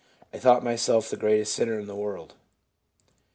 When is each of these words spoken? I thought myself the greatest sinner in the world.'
I 0.33 0.39
thought 0.39 0.63
myself 0.63 1.11
the 1.11 1.15
greatest 1.15 1.53
sinner 1.53 1.77
in 1.79 1.85
the 1.85 1.93
world.' 1.95 2.33